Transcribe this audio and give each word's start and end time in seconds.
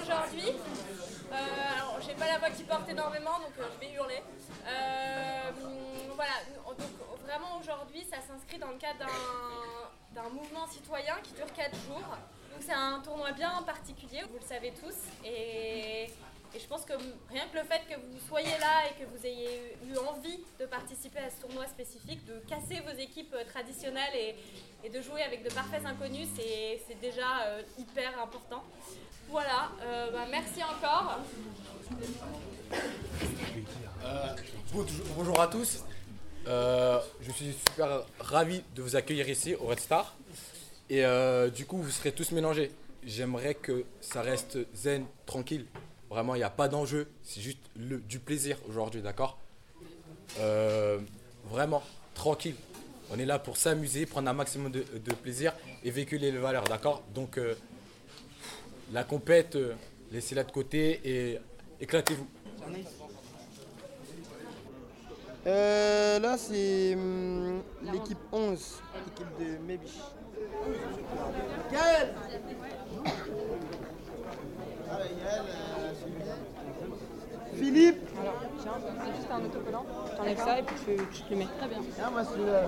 aujourd'hui. 0.00 0.48
Euh, 1.32 1.34
alors, 1.76 1.98
j'ai 2.06 2.14
pas 2.14 2.26
la 2.26 2.38
voix 2.38 2.50
qui 2.50 2.62
porte 2.64 2.88
énormément, 2.88 3.38
donc 3.38 3.52
euh, 3.58 3.64
je 3.74 3.86
vais 3.86 3.92
hurler. 3.94 4.22
Euh, 4.66 5.50
voilà, 6.14 6.32
donc 6.66 6.88
vraiment 7.24 7.58
aujourd'hui, 7.58 8.04
ça 8.10 8.18
s'inscrit 8.26 8.58
dans 8.58 8.68
le 8.70 8.76
cadre 8.78 8.98
d'un- 9.00 10.22
d'un 10.22 10.28
mouvement 10.28 10.66
citoyen 10.66 11.14
qui 11.22 11.32
dure 11.32 11.50
4 11.54 11.74
jours. 11.86 11.96
Donc 12.52 12.60
c'est 12.60 12.72
un 12.74 13.00
tournoi 13.00 13.32
bien 13.32 13.62
particulier, 13.62 14.22
vous 14.30 14.38
le 14.38 14.46
savez 14.46 14.72
tous. 14.74 14.94
Et, 15.24 16.10
et 16.54 16.60
je 16.60 16.66
pense 16.66 16.84
que 16.84 16.92
rien 17.30 17.44
que 17.50 17.58
le 17.58 17.64
fait 17.64 17.80
que 17.88 17.94
vous 17.98 18.18
soyez 18.28 18.58
là 18.60 18.86
et 18.88 19.02
que 19.02 19.08
vous 19.08 19.26
ayez 19.26 19.76
eu 19.86 19.96
envie 19.96 20.38
de 20.60 20.66
participer 20.66 21.20
à 21.20 21.30
ce 21.30 21.40
tournoi 21.40 21.66
spécifique, 21.66 22.24
de 22.26 22.40
casser 22.46 22.80
vos 22.80 22.98
équipes 22.98 23.34
euh, 23.34 23.44
traditionnelles 23.44 24.34
et, 24.84 24.88
de 24.88 25.00
jouer 25.00 25.22
avec 25.22 25.44
de 25.44 25.48
parfaits 25.48 25.86
inconnus, 25.86 26.28
c'est 26.36 27.00
déjà 27.00 27.44
euh, 27.46 27.62
hyper 27.78 28.20
important. 28.20 28.64
Voilà, 29.30 29.70
euh, 29.80 30.10
bah, 30.10 30.26
merci 30.28 30.60
encore. 30.62 31.20
Bonjour 35.16 35.40
à 35.40 35.46
tous. 35.46 35.84
Je 36.44 37.32
suis 37.32 37.52
super 37.52 38.02
ravi 38.18 38.62
de 38.74 38.82
vous 38.82 38.96
accueillir 38.96 39.28
ici 39.28 39.54
au 39.54 39.66
Red 39.66 39.80
Star. 39.80 40.16
Et 40.90 41.04
du 41.54 41.64
coup, 41.64 41.78
vous 41.78 41.90
serez 41.90 42.10
tous 42.10 42.32
mélangés. 42.32 42.72
J'aimerais 43.04 43.54
que 43.54 43.84
ça 44.00 44.20
reste 44.20 44.58
zen, 44.74 45.06
tranquille. 45.24 45.66
Vraiment, 46.12 46.34
il 46.34 46.38
n'y 46.38 46.44
a 46.44 46.50
pas 46.50 46.68
d'enjeu. 46.68 47.08
C'est 47.22 47.40
juste 47.40 47.58
le- 47.74 48.00
du 48.00 48.18
plaisir 48.18 48.58
aujourd'hui, 48.68 49.00
d'accord 49.00 49.38
Euh, 50.40 50.98
Vraiment, 51.50 51.82
tranquille. 52.14 52.54
On 53.10 53.18
est 53.18 53.24
là 53.24 53.38
pour 53.38 53.56
s'amuser, 53.56 54.04
prendre 54.06 54.28
un 54.28 54.32
maximum 54.34 54.70
de, 54.70 54.84
de 55.04 55.14
plaisir 55.14 55.52
et 55.82 55.90
véhiculer 55.90 56.30
les 56.30 56.38
valeurs, 56.38 56.64
d'accord 56.64 57.02
Donc, 57.14 57.36
euh, 57.38 57.54
la 58.92 59.04
compète, 59.04 59.56
euh, 59.56 59.74
laissez-la 60.12 60.44
de 60.44 60.52
côté 60.52 61.00
et 61.04 61.38
éclatez-vous. 61.80 62.26
Euh, 65.46 66.18
là, 66.20 66.36
c'est 66.38 66.94
hum, 66.94 67.62
l'équipe 67.92 68.18
11, 68.30 68.80
l'équipe 69.06 69.38
de 69.40 69.58
Mebish. 69.66 69.90
Gaël 71.72 72.14
Philippe 77.54 78.08
Tiens, 78.60 78.72
c'est 78.80 79.16
juste 79.16 79.30
un 79.30 79.44
autocollant. 79.44 79.84
T'enlèves 80.16 80.38
ça 80.52 80.58
et 80.58 80.62
puis 80.62 80.76
tu, 80.84 80.96
tu 81.12 81.22
te 81.22 81.30
le 81.30 81.36
mets. 81.38 81.46
Très 81.58 81.68
bien. 81.68 81.78
Ah, 82.02 82.10
moi, 82.10 82.24
celui-là. 82.24 82.62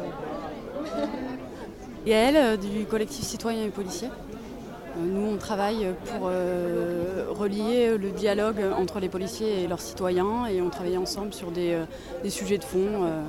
Yael 2.06 2.36
euh, 2.36 2.56
du 2.56 2.84
collectif 2.84 3.24
citoyen 3.24 3.64
et 3.64 3.70
policier. 3.70 4.08
Euh, 4.08 5.00
Nous, 5.04 5.34
on 5.34 5.36
travaille 5.36 5.88
pour 6.12 6.28
euh, 6.30 7.26
relier 7.30 7.96
le 7.96 8.10
dialogue 8.10 8.60
entre 8.76 9.00
les 9.00 9.08
policiers 9.08 9.62
et 9.62 9.66
leurs 9.66 9.80
citoyens 9.80 10.46
et 10.46 10.60
on 10.60 10.70
travaille 10.70 10.98
ensemble 10.98 11.32
sur 11.32 11.50
des, 11.50 11.72
euh, 11.72 11.84
des 12.22 12.30
sujets 12.30 12.58
de 12.58 12.64
fond 12.64 13.04
euh, 13.04 13.22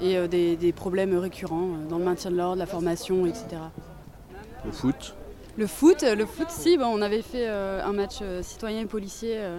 et 0.00 0.16
euh, 0.16 0.28
des, 0.28 0.56
des 0.56 0.72
problèmes 0.72 1.16
récurrents 1.18 1.68
euh, 1.68 1.88
dans 1.88 1.98
le 1.98 2.04
maintien 2.04 2.30
de 2.30 2.36
l'ordre, 2.36 2.56
la 2.58 2.66
formation, 2.66 3.26
etc. 3.26 3.46
Le 4.64 4.72
foot. 4.72 5.14
Le 5.56 5.66
foot, 5.66 6.02
le 6.02 6.26
foot, 6.26 6.46
si, 6.48 6.78
bon, 6.78 6.86
on 6.86 7.02
avait 7.02 7.22
fait 7.22 7.48
euh, 7.48 7.84
un 7.84 7.92
match 7.92 8.18
euh, 8.22 8.40
citoyen 8.42 8.82
et 8.82 8.86
policier 8.86 9.34
euh, 9.36 9.58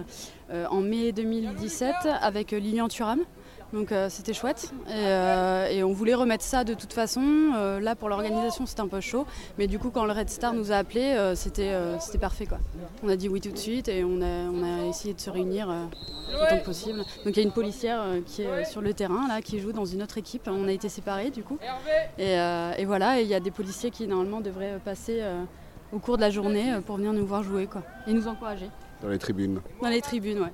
euh, 0.50 0.66
en 0.70 0.80
mai 0.80 1.12
2017 1.12 1.94
avec 2.20 2.52
euh, 2.52 2.58
Lilian 2.58 2.88
Thuram. 2.88 3.20
Donc 3.72 3.90
euh, 3.90 4.08
c'était 4.10 4.34
chouette 4.34 4.70
et, 4.86 4.90
euh, 4.92 5.66
et 5.68 5.82
on 5.82 5.92
voulait 5.92 6.14
remettre 6.14 6.44
ça 6.44 6.62
de 6.62 6.74
toute 6.74 6.92
façon. 6.92 7.22
Euh, 7.56 7.80
là 7.80 7.96
pour 7.96 8.08
l'organisation 8.10 8.66
c'était 8.66 8.82
un 8.82 8.88
peu 8.88 9.00
chaud, 9.00 9.26
mais 9.58 9.66
du 9.66 9.78
coup 9.78 9.90
quand 9.90 10.04
le 10.04 10.12
Red 10.12 10.28
Star 10.28 10.52
nous 10.52 10.72
a 10.72 10.76
appelés 10.76 11.32
c'était 11.34 11.72
parfait 12.20 12.46
quoi. 12.46 12.58
On 13.02 13.08
a 13.08 13.16
dit 13.16 13.28
oui 13.28 13.40
tout 13.40 13.50
de 13.50 13.56
suite 13.58 13.88
et 13.88 14.04
on 14.04 14.20
a, 14.20 14.50
on 14.50 14.62
a 14.62 14.86
essayé 14.86 15.14
de 15.14 15.20
se 15.20 15.30
réunir 15.30 15.68
autant 16.34 16.58
que 16.58 16.64
possible. 16.64 16.98
Donc 17.24 17.34
il 17.34 17.36
y 17.36 17.40
a 17.40 17.42
une 17.42 17.52
policière 17.52 18.02
qui 18.26 18.42
est 18.42 18.64
sur 18.64 18.82
le 18.82 18.92
terrain 18.92 19.26
là 19.26 19.40
qui 19.40 19.58
joue 19.58 19.72
dans 19.72 19.86
une 19.86 20.02
autre 20.02 20.18
équipe. 20.18 20.48
On 20.48 20.68
a 20.68 20.72
été 20.72 20.88
séparés 20.90 21.30
du 21.30 21.42
coup 21.42 21.58
et, 22.18 22.32
et 22.34 22.84
voilà 22.84 23.20
et 23.20 23.22
il 23.22 23.28
y 23.28 23.34
a 23.34 23.40
des 23.40 23.50
policiers 23.50 23.90
qui 23.90 24.06
normalement 24.06 24.42
devraient 24.42 24.78
passer 24.84 25.22
au 25.92 25.98
cours 25.98 26.16
de 26.16 26.22
la 26.22 26.30
journée 26.30 26.74
pour 26.86 26.96
venir 26.96 27.12
nous 27.14 27.26
voir 27.26 27.42
jouer 27.42 27.66
quoi 27.66 27.82
et 28.06 28.12
nous 28.12 28.28
encourager 28.28 28.68
Dans 29.00 29.08
les 29.08 29.18
tribunes. 29.18 29.60
dans 29.80 29.88
les 29.88 30.00
tribunes 30.02 30.40
ouais. 30.40 30.52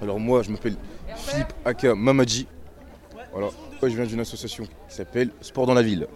Alors 0.00 0.20
moi, 0.20 0.42
je 0.42 0.50
m'appelle 0.50 0.76
Philippe 1.16 1.52
Aka 1.64 1.94
Mamadji. 1.94 2.46
Voilà. 3.32 3.48
Moi, 3.80 3.88
je 3.90 3.96
viens 3.96 4.06
d'une 4.06 4.20
association 4.20 4.64
qui 4.64 4.94
s'appelle 4.94 5.30
Sport 5.40 5.66
dans 5.66 5.74
la 5.74 5.82
ville. 5.82 6.06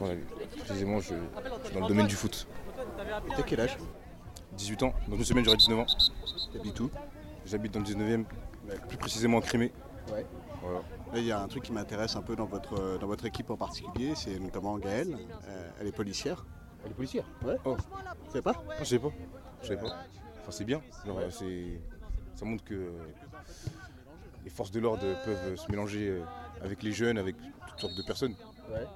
Dans 0.00 0.06
la 0.06 0.14
ville. 0.14 0.24
Précisément, 0.58 1.00
je, 1.00 1.14
je 1.14 1.66
suis 1.66 1.74
dans 1.74 1.80
le 1.82 1.88
domaine 1.88 2.06
du 2.06 2.14
foot. 2.14 2.46
T'as 3.36 3.42
quel 3.42 3.60
âge? 3.60 3.76
18 4.56 4.82
ans. 4.84 4.94
Dans 5.08 5.16
une 5.16 5.24
semaine, 5.24 5.44
j'aurai 5.44 5.56
19 5.56 5.78
ans. 5.78 5.86
T'habites 6.52 6.80
où? 6.80 6.90
J'habite 7.44 7.72
dans 7.74 7.80
le 7.80 7.86
19e, 7.86 8.24
plus 8.88 8.96
précisément 8.96 9.38
à 9.38 9.42
Crimée. 9.42 9.72
Ouais. 10.12 10.24
Voilà. 10.62 10.78
Là, 11.12 11.18
il 11.18 11.24
y 11.24 11.32
a 11.32 11.40
un 11.40 11.46
truc 11.46 11.64
qui 11.64 11.72
m'intéresse 11.72 12.16
un 12.16 12.22
peu 12.22 12.34
dans 12.34 12.46
votre, 12.46 12.98
dans 12.98 13.06
votre 13.06 13.24
équipe 13.26 13.50
en 13.50 13.56
particulier, 13.56 14.12
c'est 14.16 14.38
notamment 14.40 14.76
Gaëlle. 14.78 15.16
Euh, 15.48 15.70
elle 15.80 15.86
est 15.86 15.92
policière. 15.92 16.44
Elle 16.84 16.90
est 16.90 16.94
policière? 16.94 17.24
Ouais. 17.44 17.56
Oh. 17.64 17.76
Tu 18.26 18.32
sais 18.32 18.42
pas? 18.42 18.64
Je 18.80 18.84
savais 18.84 19.02
pas. 19.02 19.12
Je 19.62 19.68
savais 19.68 19.80
pas. 19.80 19.96
Enfin, 20.40 20.50
c'est 20.50 20.64
bien. 20.64 20.80
Genre, 21.06 21.18
c'est... 21.30 21.80
Ça 22.36 22.44
montre 22.44 22.62
que 22.64 22.92
les 24.44 24.50
forces 24.50 24.70
de 24.70 24.78
l'ordre 24.80 25.02
peuvent 25.24 25.56
se 25.56 25.70
mélanger 25.70 26.08
euh, 26.08 26.20
avec 26.62 26.82
les 26.82 26.92
jeunes, 26.92 27.18
avec 27.18 27.34
toutes 27.68 27.80
sortes 27.80 27.96
de 27.96 28.02
personnes. 28.02 28.34
Ouais. 28.70 28.86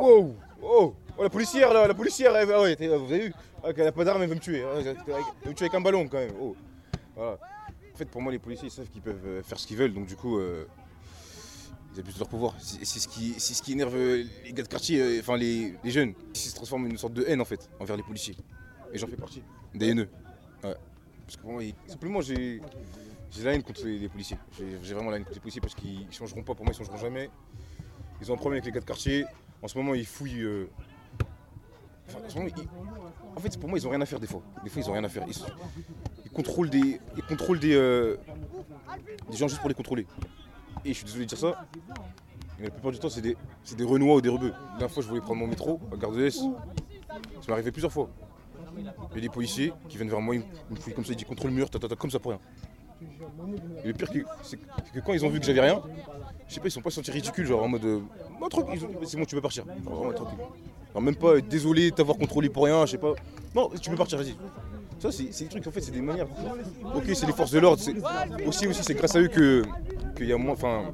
Wow 0.00 0.36
Oh 0.62 0.94
Oh, 1.18 1.22
la 1.22 1.30
policière 1.30 1.72
là, 1.72 1.86
la 1.86 1.94
policière, 1.94 2.34
elle- 2.36 2.50
ah 2.52 2.60
ouais, 2.62 2.76
vous 2.76 3.12
avez 3.12 3.28
vu? 3.28 3.34
Ah, 3.64 3.68
Elle 3.76 3.86
a 3.86 3.92
pas 3.92 4.04
d'arme, 4.04 4.22
elle 4.22 4.28
veut 4.28 4.34
me 4.34 4.40
tuer. 4.40 4.62
Ah, 4.64 4.74
Elle 4.78 4.84
veut 4.84 4.94
me 5.46 5.52
tuer 5.54 5.64
avec 5.64 5.74
un 5.74 5.80
ballon 5.80 6.06
quand 6.08 6.18
même. 6.18 6.32
Oh. 6.40 6.54
Voilà. 7.14 7.38
En 7.92 7.96
fait, 7.96 8.04
pour 8.06 8.20
moi, 8.20 8.30
les 8.30 8.38
policiers, 8.38 8.68
ils 8.68 8.70
savent 8.70 8.88
qu'ils 8.88 9.00
peuvent 9.02 9.24
euh, 9.26 9.42
faire 9.42 9.58
ce 9.58 9.66
qu'ils 9.66 9.76
veulent, 9.78 9.94
donc 9.94 10.06
du 10.06 10.16
coup, 10.16 10.38
euh, 10.38 10.66
ils 11.94 12.00
abusent 12.00 12.14
de 12.14 12.18
leur 12.20 12.28
pouvoir. 12.28 12.54
C'est 12.58 12.84
ce, 12.84 13.08
qui, 13.08 13.38
ce 13.40 13.62
qui 13.62 13.72
énerve 13.72 13.96
euh, 13.96 14.24
les 14.44 14.52
gars 14.52 14.62
de 14.62 14.68
quartier, 14.68 15.18
enfin 15.20 15.36
les, 15.38 15.74
les 15.82 15.90
jeunes. 15.90 16.12
Ils 16.34 16.38
se 16.38 16.54
transforment 16.54 16.84
en 16.84 16.90
une 16.90 16.98
sorte 16.98 17.14
de 17.14 17.24
haine 17.26 17.40
en 17.40 17.46
fait, 17.46 17.68
envers 17.80 17.96
les 17.96 18.02
policiers. 18.02 18.36
Et 18.92 18.98
j'en 18.98 19.06
fais 19.06 19.16
partie. 19.16 19.42
Des 19.74 19.88
haineux. 19.88 20.08
Ouais. 20.62 20.76
Parce 21.26 21.36
que 21.36 21.46
moi, 21.46 21.62
ils- 21.62 21.74
simplement, 21.86 22.20
j'ai 22.20 22.60
la 23.42 23.52
haine 23.52 23.62
contre 23.62 23.84
les, 23.84 24.08
policiers. 24.08 24.38
J'ai 24.82 24.94
vraiment 24.94 25.10
la 25.10 25.16
haine 25.16 25.24
contre 25.24 25.34
les 25.34 25.40
policiers 25.40 25.60
parce 25.60 25.74
qu'ils 25.74 26.06
changeront 26.12 26.42
pas, 26.42 26.54
pour 26.54 26.64
moi, 26.64 26.72
ils 26.72 26.78
changeront 26.78 26.96
jamais. 26.96 27.28
Ils 28.20 28.30
ont 28.30 28.34
un 28.34 28.38
problème 28.38 28.58
avec 28.58 28.66
les 28.66 28.72
gars 28.72 28.80
de 28.80 28.86
quartier. 28.86 29.24
En 29.62 29.68
ce 29.68 29.76
moment, 29.76 29.94
ils 29.94 30.06
fouillent. 30.06 30.42
euh, 30.42 30.70
en, 33.36 33.40
fait, 33.40 33.58
pour 33.58 33.68
moi, 33.68 33.78
ils 33.78 33.86
ont 33.86 33.90
rien 33.90 34.00
à 34.00 34.06
faire 34.06 34.20
des 34.20 34.26
fois. 34.28 34.42
Des 34.62 34.70
fois, 34.70 34.80
ils 34.82 34.88
ont 34.88 34.92
rien 34.92 35.04
à 35.04 35.08
faire. 35.08 35.24
Ils, 36.24 36.30
contrôlent 36.30 36.70
des, 36.70 37.00
ils 37.16 37.22
contrôlent 37.24 37.58
des, 37.58 37.74
euh, 37.74 38.16
des 39.30 39.36
gens 39.36 39.48
juste 39.48 39.60
pour 39.60 39.68
les 39.68 39.74
contrôler. 39.74 40.06
Et 40.84 40.90
je 40.90 40.98
suis 40.98 41.04
désolé 41.04 41.24
de 41.24 41.30
dire 41.30 41.38
ça, 41.38 41.66
mais 42.58 42.66
la 42.66 42.70
plupart 42.70 42.92
du 42.92 42.98
temps, 42.98 43.08
c'est 43.10 43.20
des, 43.22 43.36
des 43.76 43.84
renois 43.84 44.14
ou 44.16 44.20
des 44.20 44.28
rebeux. 44.28 44.50
La 44.50 44.78
dernière 44.78 44.90
fois, 44.90 45.02
je 45.02 45.08
voulais 45.08 45.20
prendre 45.20 45.40
mon 45.40 45.46
métro 45.48 45.80
à 45.92 45.96
Gare 45.96 46.12
de. 46.12 46.30
Ça 46.30 46.42
m'est 47.48 47.52
arrivé 47.52 47.72
plusieurs 47.72 47.92
fois. 47.92 48.08
Il 48.78 49.14
y 49.14 49.18
a 49.18 49.20
des 49.20 49.28
policiers 49.28 49.72
qui 49.88 49.96
viennent 49.96 50.08
vers 50.10 50.20
moi, 50.20 50.34
ils 50.34 50.42
me- 50.70 50.76
fouillent 50.76 50.94
comme 50.94 51.04
ça, 51.04 51.12
ils 51.12 51.16
disent 51.16 51.26
contrôle 51.26 51.50
le 51.50 51.56
mur, 51.56 51.70
ta, 51.70 51.78
ta, 51.78 51.88
ta, 51.88 51.96
comme 51.96 52.10
ça 52.10 52.18
pour 52.18 52.32
rien. 52.32 52.40
Et 53.84 53.88
le 53.88 53.92
pire, 53.92 54.08
c'est 54.42 54.56
que, 54.56 55.00
quand 55.04 55.12
ils 55.12 55.24
ont 55.24 55.28
vu 55.28 55.38
que 55.38 55.44
j'avais 55.46 55.60
rien, 55.60 55.82
je 56.48 56.54
sais 56.54 56.60
pas, 56.60 56.68
ils 56.68 56.70
sont 56.70 56.80
pas 56.80 56.90
sentis 56.90 57.10
ridicules, 57.10 57.46
genre 57.46 57.62
en 57.62 57.68
mode. 57.68 57.82
dit, 57.82 58.86
c'est 59.04 59.16
bon, 59.16 59.24
tu 59.24 59.34
peux 59.34 59.40
partir. 59.40 59.64
Genre. 59.84 60.12
Genre, 60.94 61.02
même 61.02 61.16
pas, 61.16 61.34
euh, 61.34 61.42
désolé 61.42 61.90
t'avoir 61.92 62.16
contrôlé 62.16 62.48
pour 62.48 62.64
rien, 62.64 62.86
je 62.86 62.92
sais 62.92 62.98
pas. 62.98 63.12
Non, 63.54 63.70
tu 63.80 63.90
peux 63.90 63.96
partir, 63.96 64.18
vas-y. 64.18 64.34
Ça, 64.98 65.12
c'est 65.12 65.24
des 65.24 65.48
trucs, 65.48 65.66
en 65.66 65.70
fait, 65.70 65.82
c'est 65.82 65.90
des 65.90 66.00
manières. 66.00 66.26
Ok, 66.94 67.04
c'est 67.14 67.26
les 67.26 67.32
forces 67.32 67.50
de 67.50 67.58
l'ordre, 67.58 67.82
aussi, 68.46 68.66
aussi 68.66 68.82
c'est 68.82 68.94
grâce 68.94 69.14
à 69.14 69.20
eux 69.20 69.28
que 69.28 69.62
qu'il 70.16 70.26
y 70.26 70.32
a 70.32 70.38
moins. 70.38 70.52
Enfin, 70.54 70.84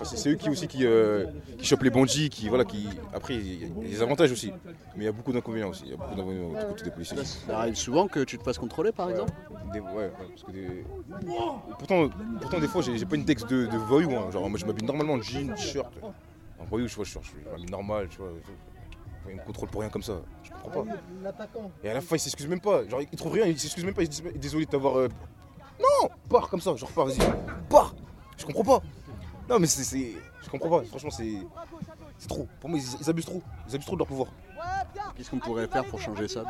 enfin, 0.00 0.16
c'est 0.16 0.30
eux 0.30 0.34
qui 0.36 0.48
aussi 0.50 0.68
qui, 0.68 0.84
euh, 0.86 1.26
qui 1.58 1.66
chopent 1.66 1.82
les 1.82 1.90
bandits, 1.90 2.30
qui 2.30 2.48
voilà, 2.48 2.64
qui. 2.64 2.88
Après, 3.12 3.34
il 3.34 3.62
y 3.62 3.64
a 3.64 3.68
des 3.68 4.02
avantages 4.02 4.30
aussi, 4.32 4.52
mais 4.96 5.02
il 5.02 5.04
y 5.04 5.08
a 5.08 5.12
beaucoup 5.12 5.32
d'inconvénients 5.32 5.68
aussi. 5.70 5.82
Il 5.86 5.90
y 5.90 5.94
a 5.94 5.96
beaucoup 5.96 6.14
d'inconvénients 6.14 6.48
du 6.50 6.66
côté 6.66 6.84
des 6.84 6.90
policiers. 6.90 7.24
Ça 7.24 7.58
arrive 7.60 7.74
souvent 7.74 8.06
que 8.08 8.20
tu 8.24 8.38
te 8.38 8.42
fasses 8.42 8.58
contrôler 8.58 8.92
par 8.92 9.10
exemple 9.10 9.32
Des- 9.72 9.80
ouais, 9.80 9.86
ouais, 9.92 10.12
parce 10.30 10.42
que 10.44 10.50
des... 10.52 10.84
Pourtant, 11.78 12.08
pourtant, 12.40 12.58
des 12.58 12.68
fois, 12.68 12.82
j'ai 12.82 13.04
pas 13.06 13.16
une 13.16 13.24
texte 13.24 13.48
de, 13.48 13.66
de 13.66 13.76
voyou. 13.76 14.10
hein. 14.12 14.30
Genre, 14.30 14.48
moi, 14.48 14.58
je 14.58 14.64
m'habille 14.64 14.86
normalement 14.86 15.14
en 15.14 15.22
jean, 15.22 15.54
t-shirt. 15.54 15.92
En 16.58 16.64
voyou, 16.64 16.88
je 16.88 16.96
vois, 16.96 17.04
je, 17.04 17.10
suis- 17.10 17.20
je 17.44 17.50
m'habille 17.50 17.70
normal, 17.70 18.08
tu 18.10 18.18
vois. 18.18 18.30
Ils 19.28 19.36
me 19.36 19.42
contrôlent 19.42 19.68
pour 19.68 19.82
rien 19.82 19.90
comme 19.90 20.02
ça. 20.02 20.14
Je 20.42 20.50
comprends 20.50 20.84
pas. 20.84 20.90
Et 21.84 21.90
à 21.90 21.94
la 21.94 22.00
fin, 22.00 22.16
ils 22.16 22.20
s'excusent 22.20 22.48
même 22.48 22.60
pas. 22.60 22.86
Genre, 22.88 23.02
ils 23.02 23.18
trouvent 23.18 23.32
rien, 23.32 23.44
ils 23.46 23.58
s'excusent 23.58 23.84
même 23.84 23.92
pas. 23.94 24.02
Ils 24.02 24.12
se 24.12 24.22
disent 24.22 24.32
désolé 24.40 24.64
de 24.64 24.70
t'avoir. 24.70 24.98
euh, 24.98 25.08
Non 25.78 26.08
Pars 26.30 26.48
comme 26.48 26.60
ça, 26.62 26.74
genre, 26.76 26.90
pars, 26.90 27.04
vas-y. 27.06 27.18
Pars 27.68 27.94
Je 28.38 28.46
comprends 28.46 28.64
pas. 28.64 28.82
Non, 29.48 29.58
mais 29.58 29.66
c'est. 29.66 30.12
Je 30.42 30.50
comprends 30.50 30.68
pas. 30.68 30.84
Franchement, 30.84 31.10
c'est. 31.10 31.38
C'est 32.18 32.28
trop. 32.28 32.46
Pour 32.60 32.68
moi, 32.70 32.78
ils, 32.78 33.00
ils 33.00 33.10
abusent 33.10 33.26
trop. 33.26 33.42
Ils 33.68 33.74
abusent 33.74 33.86
trop 33.86 33.96
de 33.96 34.00
leur 34.00 34.06
pouvoir. 34.08 34.28
Qu'est-ce 35.16 35.30
qu'on 35.30 35.38
pourrait 35.38 35.68
faire 35.68 35.84
pour 35.84 36.00
changer 36.00 36.28
ça? 36.28 36.44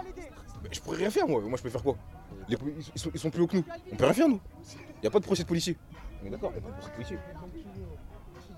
Mais 0.62 0.68
je 0.72 0.80
pourrais 0.80 0.96
rien 0.98 1.10
faire, 1.10 1.28
moi. 1.28 1.40
Moi, 1.40 1.56
je 1.56 1.62
peux 1.62 1.70
faire 1.70 1.82
quoi? 1.82 1.96
Les 2.48 2.56
ils, 2.94 3.00
sont, 3.00 3.10
ils 3.14 3.20
sont 3.20 3.30
plus 3.30 3.42
hauts 3.42 3.46
que 3.46 3.56
nous. 3.56 3.64
On 3.92 3.96
peut 3.96 4.04
rien 4.04 4.14
faire, 4.14 4.28
nous. 4.28 4.40
Il 4.96 5.00
n'y 5.02 5.06
a 5.06 5.10
pas 5.10 5.20
de 5.20 5.24
procès 5.24 5.42
de 5.42 5.48
policier. 5.48 5.76
On 6.22 6.26
est 6.26 6.30
d'accord, 6.30 6.50
il 6.54 6.60
n'y 6.60 6.66
a 6.66 6.68
pas 6.68 6.70
de 6.70 6.76
procès 6.76 6.90
de 6.90 6.94
policier. 6.94 7.16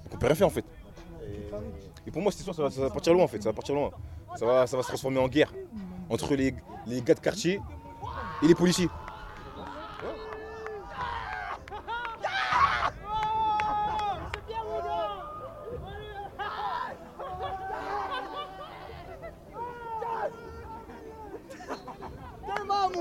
Donc 0.04 0.14
on 0.14 0.16
peut 0.16 0.26
rien 0.26 0.34
faire, 0.34 0.46
en 0.46 0.50
fait. 0.50 0.64
Et 2.06 2.10
pour 2.10 2.22
moi, 2.22 2.32
cette 2.32 2.40
histoire, 2.40 2.56
ça 2.56 2.62
va, 2.62 2.70
ça 2.70 2.81
va 2.81 2.90
partir 2.90 3.12
loin 3.12 3.25
en 3.25 3.28
fait, 3.28 3.42
ça 3.42 3.50
va 3.50 3.52
partir 3.52 3.75
loin. 3.75 3.90
Ça 4.37 4.46
va, 4.46 4.66
ça 4.66 4.76
va 4.76 4.82
se 4.82 4.88
transformer 4.88 5.19
en 5.19 5.28
guerre 5.28 5.52
entre 6.08 6.34
les, 6.34 6.54
les 6.87 7.02
gars 7.02 7.14
de 7.14 7.20
quartier 7.20 7.60
et 8.42 8.46
les 8.46 8.54
policiers. 8.54 8.88
Démarre, 22.56 22.88
mon 22.88 22.99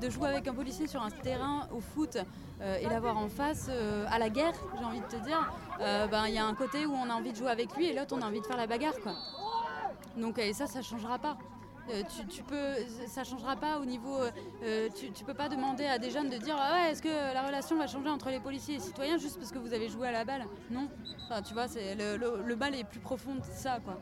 de 0.00 0.10
jouer 0.10 0.28
avec 0.28 0.48
un 0.48 0.54
policier 0.54 0.86
sur 0.86 1.02
un 1.02 1.10
terrain 1.10 1.68
au 1.72 1.80
foot 1.80 2.18
euh, 2.60 2.78
et 2.80 2.86
l'avoir 2.86 3.16
en 3.16 3.28
face 3.28 3.68
euh, 3.70 4.04
à 4.10 4.18
la 4.18 4.28
guerre, 4.28 4.52
j'ai 4.76 4.84
envie 4.84 5.00
de 5.00 5.06
te 5.06 5.16
dire, 5.16 5.52
euh, 5.80 6.06
ben, 6.08 6.26
il 6.26 6.34
y 6.34 6.38
a 6.38 6.44
un 6.44 6.54
côté 6.54 6.86
où 6.86 6.92
on 6.92 7.08
a 7.08 7.14
envie 7.14 7.32
de 7.32 7.36
jouer 7.36 7.50
avec 7.50 7.74
lui 7.76 7.86
et 7.86 7.94
l'autre 7.94 8.14
on 8.18 8.22
a 8.22 8.26
envie 8.26 8.40
de 8.40 8.46
faire 8.46 8.56
la 8.56 8.66
bagarre. 8.66 8.98
Quoi. 9.02 9.12
Donc 10.16 10.38
et 10.38 10.52
ça, 10.52 10.66
ça 10.66 10.82
changera 10.82 11.18
pas. 11.18 11.36
Euh, 11.90 12.02
tu, 12.30 12.42
peux, 12.44 12.74
ça 13.08 13.24
changera 13.24 13.56
pas 13.56 13.78
au 13.78 13.84
niveau. 13.84 14.16
euh, 14.62 14.88
tu, 14.94 15.10
tu 15.10 15.24
peux 15.24 15.34
pas 15.34 15.48
demander 15.48 15.84
à 15.84 15.98
des 15.98 16.10
jeunes 16.10 16.30
de 16.30 16.36
dire 16.36 16.56
ah 16.58 16.74
ouais, 16.74 16.92
est-ce 16.92 17.02
que 17.02 17.08
la 17.08 17.42
relation 17.42 17.76
va 17.76 17.86
changer 17.86 18.08
entre 18.08 18.30
les 18.30 18.38
policiers 18.40 18.74
et 18.74 18.78
les 18.78 18.82
citoyens 18.84 19.18
juste 19.18 19.36
parce 19.38 19.50
que 19.50 19.58
vous 19.58 19.74
avez 19.74 19.88
joué 19.88 20.06
à 20.08 20.12
la 20.12 20.24
balle? 20.24 20.46
Non. 20.70 20.88
Enfin, 21.24 21.42
tu 21.42 21.54
vois, 21.54 21.66
c'est 21.66 21.94
le, 21.96 22.16
le, 22.16 22.42
le 22.46 22.54
bal 22.54 22.74
est 22.76 22.84
plus 22.84 23.00
profond 23.00 23.34
que 23.40 23.46
ça, 23.52 23.80
quoi. 23.84 23.98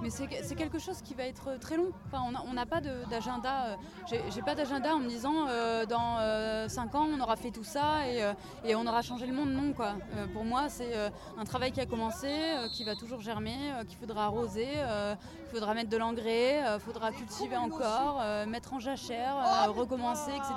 Mais 0.00 0.10
c'est 0.10 0.54
quelque 0.54 0.78
chose 0.78 1.02
qui 1.02 1.14
va 1.14 1.24
être 1.24 1.58
très 1.58 1.76
long. 1.76 1.90
Enfin, 2.06 2.22
on 2.46 2.52
n'a 2.52 2.66
pas 2.66 2.80
d'agenda. 2.80 3.66
euh, 4.12 4.16
J'ai 4.30 4.42
pas 4.42 4.54
d'agenda 4.54 4.94
en 4.94 5.00
me 5.00 5.08
disant 5.08 5.46
euh, 5.48 5.86
dans 5.86 6.68
5 6.68 6.94
ans 6.94 7.06
on 7.12 7.20
aura 7.20 7.34
fait 7.36 7.50
tout 7.50 7.64
ça 7.64 8.06
et, 8.08 8.22
euh, 8.22 8.32
et 8.64 8.74
on 8.76 8.86
aura 8.86 9.02
changé 9.02 9.26
le 9.26 9.32
monde. 9.34 9.50
Non, 9.50 9.72
quoi. 9.72 9.94
Euh, 10.16 10.26
pour 10.32 10.44
moi, 10.44 10.68
c'est 10.68 10.94
euh, 10.96 11.10
un 11.36 11.44
travail 11.44 11.72
qui 11.72 11.80
a 11.80 11.86
commencé, 11.86 12.28
euh, 12.28 12.68
qui 12.68 12.84
va 12.84 12.94
toujours 12.94 13.20
germer, 13.20 13.56
euh, 13.72 13.84
qu'il 13.84 13.98
faudra 13.98 14.24
arroser, 14.26 14.68
euh, 14.76 15.14
il 15.46 15.50
faudra 15.50 15.74
mettre 15.74 15.90
de 15.90 15.96
l'engrais, 15.96 16.60
il 16.74 16.80
faudra 16.80 17.10
cultiver 17.10 17.56
encore, 17.56 18.18
euh, 18.20 18.46
mettre 18.46 18.74
en 18.74 18.78
jachère, 18.78 19.36
euh, 19.36 19.70
recommencer, 19.72 20.30
etc. 20.30 20.54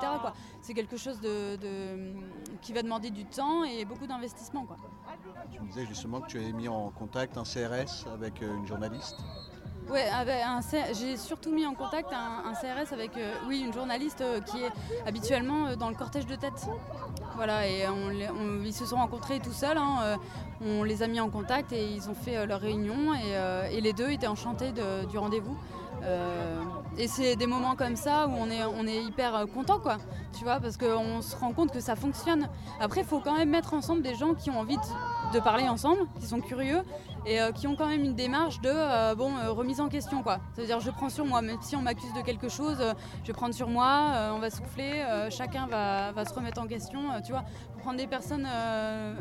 C'est 0.61 0.73
quelque 0.75 0.97
chose 0.97 1.19
de- 1.19 1.57
qui 2.61 2.73
va 2.73 2.81
demander 2.83 3.09
du 3.09 3.25
temps 3.25 3.63
et 3.63 3.85
beaucoup 3.85 4.07
d'investissement. 4.07 4.65
quoi. 4.65 4.77
Tu 5.51 5.59
me 5.59 5.67
disais 5.67 5.85
justement 5.85 6.21
que 6.21 6.27
tu 6.27 6.37
avais 6.37 6.51
mis 6.53 6.67
en 6.67 6.89
contact 6.89 7.37
un 7.37 7.43
CRS 7.43 8.07
avec 8.13 8.41
euh, 8.41 8.55
une 8.57 8.67
journaliste. 8.67 9.17
C- 10.61 10.93
j'ai 10.93 11.17
surtout 11.17 11.51
mis 11.51 11.65
en 11.65 11.73
contact 11.73 12.13
un, 12.13 12.43
un 12.49 12.53
CRS 12.53 12.93
avec 12.93 13.17
euh, 13.17 13.33
oui, 13.47 13.61
une 13.65 13.73
journaliste 13.73 14.21
euh, 14.21 14.39
qui 14.39 14.61
est 14.61 14.71
habituellement 15.07 15.67
euh, 15.67 15.75
dans 15.75 15.89
le 15.89 15.95
cortège 15.95 16.27
de 16.27 16.35
tête. 16.35 16.67
Voilà, 17.35 17.67
et 17.67 17.87
on, 17.89 18.09
les- 18.09 18.29
on- 18.29 18.63
ils 18.63 18.73
se 18.73 18.85
sont 18.85 18.97
rencontrés 18.97 19.39
tout 19.39 19.51
seuls. 19.51 19.77
hein, 19.77 20.17
on 20.63 20.83
les 20.83 21.01
a 21.01 21.07
mis 21.07 21.19
en 21.19 21.29
contact 21.29 21.73
et 21.73 21.91
ils 21.93 22.09
ont 22.09 22.13
fait 22.13 22.45
leur 22.45 22.61
réunion 22.61 23.15
et, 23.15 23.75
et 23.75 23.81
les 23.81 23.93
deux 23.93 24.11
étaient 24.11 24.27
enchantés 24.27 24.71
de- 24.71 25.05
du 25.05 25.17
rendez-vous. 25.17 25.57
Euh, 26.03 26.61
et 26.97 27.07
c'est 27.07 27.35
des 27.35 27.47
moments 27.47 27.75
comme 27.75 27.95
ça 27.95 28.27
où 28.27 28.31
on 28.31 28.87
est, 28.87 29.03
hyper 29.03 29.35
euh, 29.35 29.45
content, 29.45 29.79
quoi. 29.79 29.97
Tu 30.37 30.43
vois, 30.43 30.59
parce 30.59 30.77
qu'on 30.77 31.21
se 31.21 31.35
rend 31.35 31.53
compte 31.53 31.71
que 31.71 31.79
ça 31.79 31.95
fonctionne. 31.95 32.47
Après, 32.79 33.01
il 33.01 33.07
faut 33.07 33.19
quand 33.19 33.37
même 33.37 33.49
mettre 33.49 33.73
ensemble 33.73 34.01
des 34.01 34.15
gens 34.15 34.33
qui 34.33 34.49
ont 34.49 34.59
envie 34.59 34.77
de, 34.77 34.81
de 35.31 35.39
parler 35.39 35.67
ensemble, 35.67 36.07
qui 36.19 36.25
sont 36.25 36.41
curieux 36.41 36.83
et 37.25 37.39
euh, 37.39 37.51
qui 37.51 37.67
ont 37.67 37.75
quand 37.75 37.87
même 37.87 38.03
une 38.03 38.15
démarche 38.15 38.59
de 38.61 38.71
euh, 38.71 39.15
bon, 39.15 39.35
euh, 39.37 39.51
remise 39.51 39.79
en 39.79 39.89
question. 39.89 40.23
quoi. 40.23 40.39
C'est-à-dire, 40.53 40.79
je 40.79 40.89
prends 40.89 41.09
sur 41.09 41.25
moi, 41.25 41.41
même 41.41 41.61
si 41.61 41.75
on 41.75 41.81
m'accuse 41.81 42.13
de 42.13 42.21
quelque 42.21 42.49
chose, 42.49 42.77
je 43.21 43.27
vais 43.27 43.33
prendre 43.33 43.53
sur 43.53 43.69
moi, 43.69 44.31
on 44.33 44.39
va 44.39 44.49
souffler, 44.49 45.03
chacun 45.29 45.67
va, 45.67 46.25
se 46.25 46.33
remettre 46.33 46.61
en 46.61 46.67
question. 46.67 47.01
tu 47.23 47.31
vois, 47.31 47.43
prendre 47.79 47.97
des 47.97 48.07
personnes 48.07 48.47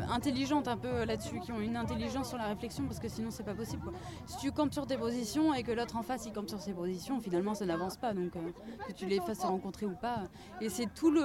intelligentes 0.09 0.67
un 0.67 0.77
peu 0.77 1.03
là-dessus, 1.05 1.39
qui 1.39 1.51
ont 1.51 1.59
une 1.59 1.75
intelligence 1.75 2.29
sur 2.29 2.37
la 2.37 2.47
réflexion, 2.47 2.85
parce 2.85 2.99
que 2.99 3.07
sinon, 3.07 3.29
c'est 3.31 3.43
pas 3.43 3.53
possible. 3.53 3.91
Si 4.25 4.37
tu 4.37 4.51
campes 4.51 4.73
sur 4.73 4.85
tes 4.87 4.97
positions 4.97 5.53
et 5.53 5.63
que 5.63 5.71
l'autre 5.71 5.97
en 5.97 6.03
face, 6.03 6.25
il 6.25 6.33
campe 6.33 6.49
sur 6.49 6.59
ses 6.59 6.73
positions, 6.73 7.19
finalement, 7.19 7.53
ça 7.53 7.65
n'avance 7.65 7.97
pas. 7.97 8.13
Donc, 8.13 8.31
que 8.31 8.93
tu 8.93 9.05
les 9.05 9.19
fasses 9.19 9.43
rencontrer 9.43 9.85
ou 9.85 9.95
pas. 9.95 10.23
Et 10.59 10.69
c'est 10.69 10.87
tout 10.93 11.15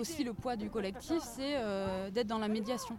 aussi 0.00 0.24
le 0.24 0.32
poids 0.32 0.56
du 0.56 0.70
collectif, 0.70 1.20
c'est 1.22 1.56
d'être 2.12 2.28
dans 2.28 2.38
la 2.38 2.48
médiation 2.48 2.96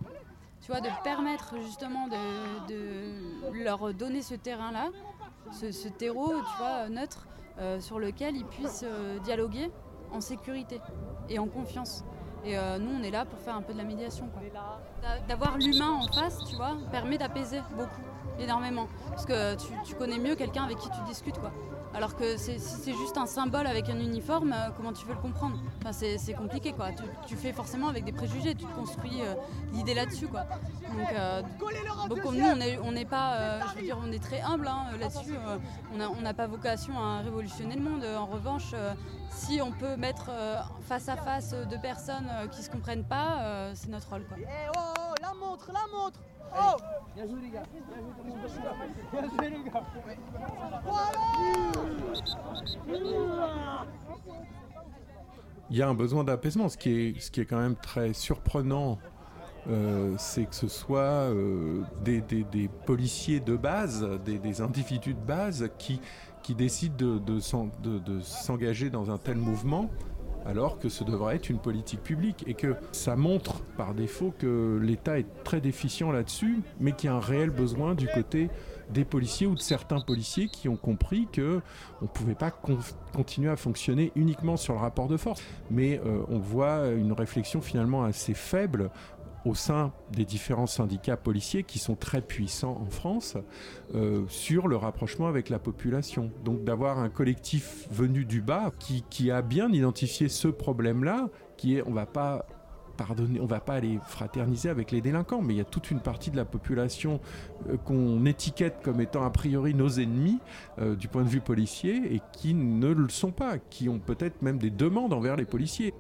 tu 0.64 0.72
vois, 0.72 0.80
de 0.80 0.90
permettre 1.04 1.56
justement 1.62 2.08
de, 2.08 3.64
leur 3.64 3.94
donner 3.94 4.22
ce 4.22 4.34
terrain-là, 4.34 4.90
ce, 5.52 5.72
ce 5.72 5.90
terreau, 5.90 6.34
tu 6.34 6.58
vois, 6.58 6.88
neutre, 6.90 7.28
euh, 7.60 7.80
sur 7.80 8.00
lequel 8.00 8.38
ils 8.38 8.46
puissent 8.46 8.86
euh, 8.86 9.20
dialoguer 9.20 9.70
en 10.12 10.22
sécurité 10.22 10.80
et 11.30 11.38
en 11.38 11.48
confiance. 11.48 12.06
Et 12.46 12.58
euh, 12.58 12.80
nous, 12.80 12.92
on 13.00 13.04
est 13.04 13.12
là 13.12 13.26
pour 13.26 13.40
faire 13.40 13.56
un 13.56 13.62
peu 13.62 13.74
de 13.74 13.78
la 13.78 13.84
médiation. 13.84 14.30
D'avoir 15.28 15.58
l'humain 15.58 15.92
en 15.92 16.08
face, 16.08 16.40
tu 16.50 16.56
vois, 16.56 16.78
permet 16.92 17.18
d'apaiser 17.18 17.60
beaucoup, 17.76 18.02
énormément. 18.40 18.88
Parce 19.10 19.26
que 19.26 19.56
tu, 19.86 19.96
connais 19.96 20.18
mieux 20.18 20.36
quelqu'un 20.36 20.64
avec 20.64 20.78
qui 20.78 20.90
tu 20.90 21.02
discutes, 21.08 21.38
quoi. 21.40 21.52
Alors 21.96 22.16
que 22.16 22.38
si 22.38 22.60
c'est 22.60 22.94
juste 22.94 23.18
un 23.18 23.28
symbole 23.28 23.68
avec 23.68 23.88
un 23.88 24.00
uniforme, 24.00 24.52
euh, 24.52 24.70
comment 24.76 24.94
tu 24.94 25.06
veux 25.06 25.14
le 25.14 25.20
comprendre? 25.20 25.60
Enfin, 25.80 25.92
C'est 25.92 26.34
compliqué, 26.34 26.74
quoi. 26.74 26.88
Tu, 27.28 27.36
fais 27.36 27.54
forcément 27.54 27.88
avec 27.88 28.04
des 28.04 28.12
préjugés, 28.12 28.56
tu 28.56 28.66
construis 28.66 29.22
euh, 29.22 29.36
l'idée 29.74 29.94
là-dessus, 29.94 30.28
quoi. 30.28 30.42
Donc, 30.42 31.14
euh, 31.14 31.42
nous, 32.10 32.80
on 32.84 32.92
n'est 32.92 33.06
pas, 33.06 33.60
je 33.70 33.76
veux 33.76 33.86
dire, 33.86 33.98
on 34.04 34.12
est 34.12 34.24
très 34.24 34.42
humble 34.42 34.68
hein, 34.68 34.86
là-dessus. 35.00 35.34
on 35.94 36.22
n'a 36.22 36.34
pas 36.34 36.48
vocation 36.48 36.98
à 36.98 37.20
révolutionner 37.20 37.76
le 37.76 37.82
monde. 37.82 38.04
En 38.04 38.26
revanche, 38.26 38.74
si 39.30 39.62
on 39.62 39.72
peut 39.72 39.96
mettre 39.96 40.32
face 40.82 41.10
à 41.10 41.16
face 41.16 41.56
deux 41.70 41.80
personnes 41.80 42.28
qui 42.52 42.64
se 42.64 42.72
comprennent 42.72 43.06
pas, 43.06 43.72
c'est 43.76 43.90
notre 43.90 44.10
rôle, 44.10 44.26
quoi. 44.26 44.38
Eh 44.40 44.70
oh, 44.76 44.80
oh, 44.98 45.14
la 45.22 45.34
montre, 45.34 45.72
la 45.72 45.86
montre 45.96 46.20
Il 55.70 55.78
y 55.78 55.82
a 55.82 55.90
un 55.90 55.94
besoin 55.94 56.24
d'apaisement. 56.24 56.70
Ce, 56.70 56.78
qui 56.78 56.92
est- 56.92 57.46
quand 57.46 57.60
même 57.60 57.76
très 57.76 58.14
surprenant, 58.14 59.00
euh, 59.68 60.16
c'est 60.18 60.46
que 60.46 60.56
ce 60.56 60.68
soit 60.68 61.00
euh, 61.00 61.82
des, 62.04 62.22
policiers 62.86 63.40
de 63.40 63.56
base, 63.56 64.08
des, 64.26 64.38
des 64.38 64.62
individus 64.62 65.14
de 65.14 65.20
base 65.20 65.70
qui, 65.78 66.00
décident 66.56 67.18
de 67.18 67.40
s'engager 68.22 68.90
dans 68.90 69.10
un 69.10 69.18
tel 69.18 69.38
mouvement 69.38 69.90
alors 70.46 70.80
que 70.80 70.90
ce 70.90 71.04
devrait 71.04 71.36
être 71.36 71.50
une 71.50 71.60
politique 71.60 72.02
publique 72.04 72.44
et 72.48 72.54
que 72.54 72.76
ça 72.92 73.16
montre 73.16 73.62
par 73.78 73.94
défaut 73.94 74.34
que 74.38 74.80
l'État 74.82 75.20
est 75.20 75.44
très 75.44 75.62
déficient 75.62 76.12
là-dessus, 76.12 76.62
mais 76.80 76.92
qu'il 76.92 77.10
y 77.10 77.14
a 77.14 77.16
un 77.16 77.20
réel 77.20 77.50
besoin 77.50 77.96
du 77.96 78.08
côté 78.08 78.50
des 78.90 79.06
policiers 79.06 79.48
ou 79.48 79.56
de 79.56 79.62
certains 79.62 80.02
policiers 80.02 80.48
qui 80.50 80.68
ont 80.68 80.76
compris 80.76 81.28
que 81.32 81.62
on 82.02 82.06
ne 82.06 82.10
pouvait 82.10 82.36
pas 82.36 82.52
con- 82.52 82.78
continuer 83.16 83.50
à 83.50 83.56
fonctionner 83.56 84.12
uniquement 84.16 84.58
sur 84.58 84.74
le 84.74 84.80
rapport 84.80 85.08
de 85.08 85.18
force. 85.18 85.42
Mais 85.72 86.02
euh, 86.06 86.22
on 86.28 86.38
voit 86.40 86.88
une 86.90 87.14
réflexion 87.14 87.62
finalement 87.62 88.04
assez 88.04 88.34
faible 88.34 88.90
au 89.46 89.56
sein 89.56 89.92
des 90.12 90.26
différents 90.26 90.68
syndicats 90.68 91.18
policiers 91.18 91.64
qui 91.64 91.80
sont 91.80 91.96
très 91.96 92.22
puissants 92.22 92.82
en 92.82 92.90
France 92.90 93.38
euh, 93.96 94.24
sur 94.28 94.68
le 94.68 94.76
rapprochement 94.76 95.28
avec 95.28 95.50
la 95.50 95.60
population. 95.60 96.32
Donc 96.44 96.64
d'avoir 96.64 97.00
un 97.00 97.10
collectif 97.10 97.88
venu 97.92 98.26
du 98.26 98.42
bas 98.42 98.72
qui, 98.80 99.32
a 99.32 99.42
bien 99.42 99.72
identifié 99.72 100.30
ce 100.30 100.48
problème-là, 100.48 101.30
qui 101.58 101.78
est 101.78 101.84
on 101.86 101.92
va 101.92 102.06
pas 102.06 102.46
pardonner, 102.98 103.40
on 103.40 103.46
va 103.46 103.60
pas 103.60 103.74
aller 103.74 104.00
fraterniser 104.08 104.70
avec 104.70 104.92
les 104.92 105.02
délinquants, 105.02 105.42
mais 105.42 105.56
il 105.56 105.58
y 105.58 105.62
a 105.62 105.66
toute 105.66 105.92
une 105.92 106.00
partie 106.00 106.30
de 106.30 106.38
la 106.38 106.46
population 106.46 107.20
euh, 107.70 107.78
qu'on 107.78 108.26
étiquette 108.26 108.80
comme 108.84 109.02
étant 109.02 109.24
a 109.24 109.30
priori 109.30 109.74
nos 109.74 109.90
ennemis 109.90 110.40
euh, 110.80 110.96
du 110.96 111.08
point 111.08 111.24
de 111.24 111.30
vue 111.30 111.42
policier 111.42 112.14
et 112.14 112.22
qui 112.32 112.54
ne 112.54 112.88
le 112.88 113.10
sont 113.10 113.32
pas, 113.32 113.58
qui 113.58 113.90
ont 113.90 114.00
peut-être 114.00 114.42
même 114.42 114.58
des 114.58 114.70
demandes 114.70 115.14
envers 115.14 115.36
les 115.36 115.46
policiers. 115.46 115.94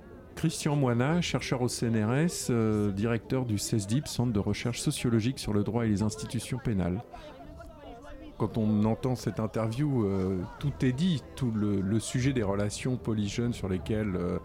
Christian 0.43 0.75
Moina, 0.75 1.21
chercheur 1.21 1.61
au 1.61 1.69
CNRS, 1.69 2.49
euh, 2.49 2.91
directeur 2.91 3.45
du 3.45 3.57
CESDIP, 3.57 4.09
Centre 4.09 4.33
de 4.33 4.39
recherche 4.41 4.81
sociologique 4.81 5.39
sur 5.39 5.53
le 5.53 5.63
droit 5.63 5.85
et 5.85 5.87
les 5.87 6.03
institutions 6.03 6.57
pénales. 6.61 7.01
Quand 8.37 8.57
on 8.57 8.83
entend 8.83 9.15
cette 9.15 9.39
interview, 9.39 10.03
euh, 10.03 10.41
tout 10.59 10.73
est 10.81 10.91
dit, 10.91 11.23
tout 11.37 11.49
le, 11.49 11.97
sujet 11.97 12.33
des 12.33 12.43
relations 12.43 12.97
police-jeunes 12.97 13.53
sur 13.53 13.69
lesquelles, 13.69 14.17
euh, 14.17 14.37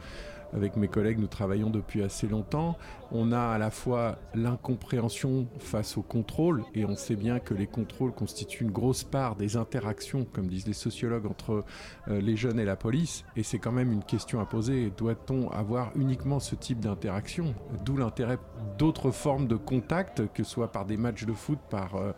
avec 0.53 0.77
mes 0.77 0.87
collègues, 0.87 1.19
nous 1.19 1.27
travaillons 1.27 1.69
depuis 1.69 2.05
assez 2.05 2.29
longtemps. 2.29 2.79
On 3.11 3.33
a 3.33 3.41
à 3.41 3.59
la 3.59 3.71
fois 3.71 4.19
l'incompréhension 4.35 5.47
face 5.59 5.97
au 5.97 6.03
contrôle, 6.03 6.65
et 6.75 6.85
on 6.85 6.95
sait 6.95 7.17
bien 7.17 7.39
que 7.39 7.55
les 7.55 7.67
contrôles 7.67 8.13
constituent 8.13 8.65
une 8.65 8.71
grosse 8.71 9.03
part 9.03 9.37
des 9.37 9.57
interactions, 9.57 10.27
comme 10.31 10.49
disent 10.49 10.67
les 10.67 10.75
sociologues, 10.75 11.25
entre 11.25 11.65
euh, 12.09 12.21
les 12.21 12.37
jeunes 12.37 12.61
et 12.61 12.67
la 12.67 12.77
police. 12.77 13.25
Et 13.35 13.43
c'est 13.43 13.59
quand 13.59 13.73
même 13.73 13.93
une 13.93 14.05
question 14.05 14.41
à 14.41 14.45
poser. 14.45 14.93
Doit-on 14.97 15.49
avoir 15.51 15.91
uniquement 15.97 16.39
ce 16.39 16.55
type 16.55 16.81
d'interaction? 16.81 17.55
D'où 17.85 17.97
l'intérêt 17.97 18.39
d'autres 18.77 19.11
formes 19.11 19.49
de 19.49 19.57
contact, 19.57 20.23
que 20.35 20.45
ce 20.45 20.51
soit 20.51 20.71
par 20.71 20.85
des 20.85 20.99
matchs 20.99 21.25
de 21.25 21.33
foot, 21.33 21.59
par 21.71 21.97
euh, 21.97 22.13